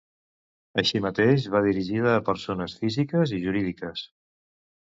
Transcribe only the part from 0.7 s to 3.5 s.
Així mateix, va dirigida a persones físiques i